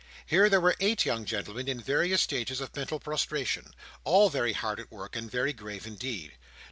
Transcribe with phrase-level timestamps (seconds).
[0.25, 3.71] Here, there were eight young gentlemen in various stages of mental prostration,
[4.03, 6.31] all very hard at work, and very grave indeed.